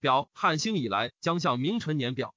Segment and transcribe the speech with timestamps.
[0.00, 2.34] 表汉兴以来将向名臣年表。